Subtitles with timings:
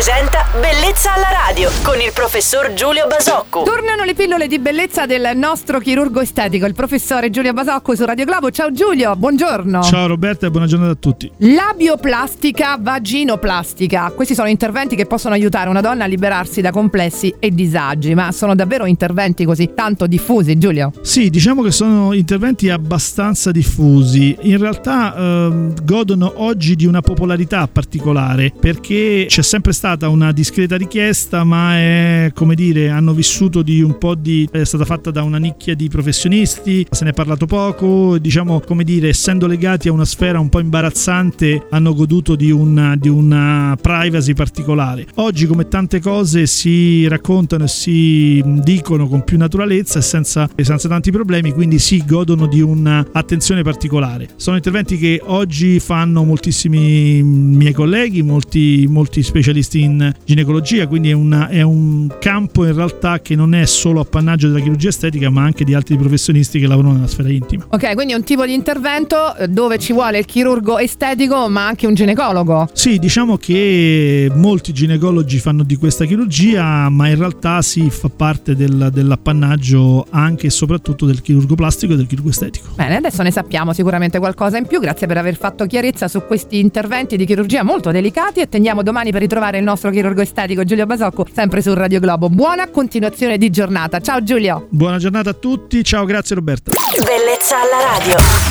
[0.00, 3.64] presenta Bellezza alla radio con il professor Giulio Basocco.
[3.64, 8.24] Tornano le pillole di bellezza del nostro chirurgo estetico, il professore Giulio Basocco su Radio
[8.24, 8.50] Globo.
[8.50, 9.82] Ciao Giulio, buongiorno.
[9.82, 11.30] Ciao Roberta e buona giornata a tutti.
[11.36, 14.10] Labioplastica, vaginoplastica.
[14.16, 18.32] Questi sono interventi che possono aiutare una donna a liberarsi da complessi e disagi, ma
[18.32, 20.92] sono davvero interventi così tanto diffusi, Giulio?
[21.02, 24.34] Sì, diciamo che sono interventi abbastanza diffusi.
[24.40, 30.76] In realtà ehm, godono oggi di una popolarità particolare perché c'è sempre stata una discreta
[30.76, 35.22] richiesta, ma è come dire, hanno vissuto di un po' di è stata fatta da
[35.22, 39.92] una nicchia di professionisti, se ne è parlato poco, diciamo come dire, essendo legati a
[39.92, 45.06] una sfera un po' imbarazzante, hanno goduto di una, di una privacy particolare.
[45.16, 50.88] Oggi, come tante cose, si raccontano e si dicono con più naturalezza e senza, senza
[50.88, 54.28] tanti problemi, quindi si godono di un'attenzione particolare.
[54.36, 61.12] Sono interventi che oggi fanno moltissimi miei colleghi, molti, molti specialisti in ginecologia, quindi è,
[61.12, 65.42] una, è un campo in realtà che non è solo appannaggio della chirurgia estetica, ma
[65.42, 67.66] anche di altri professionisti che lavorano nella sfera intima.
[67.68, 71.66] Ok, quindi è un tipo di intervento eh, dove ci vuole il chirurgo estetico, ma
[71.66, 72.68] anche un ginecologo.
[72.72, 78.54] Sì, diciamo che molti ginecologi fanno di questa chirurgia, ma in realtà si fa parte
[78.54, 82.68] del, dell'appannaggio anche e soprattutto del chirurgo plastico e del chirurgo estetico.
[82.74, 84.80] Bene, adesso ne sappiamo sicuramente qualcosa in più.
[84.80, 88.40] Grazie per aver fatto chiarezza su questi interventi di chirurgia molto delicati.
[88.40, 92.28] Attendiamo domani per ritrovare il nostro chirurgo estetico Giulio Basocco, sempre su Radio Globo.
[92.28, 94.00] Buona continuazione di giornata.
[94.00, 94.66] Ciao Giulio.
[94.70, 96.72] Buona giornata a tutti, ciao, grazie Roberta.
[96.96, 98.49] Bellezza alla radio.